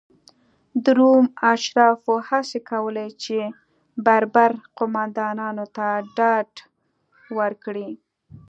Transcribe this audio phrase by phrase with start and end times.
[0.83, 3.37] د روم اشرافو هڅې کولې چې
[4.05, 6.49] بربر قومندانانو ته ډاډ
[7.37, 7.89] ورکړي.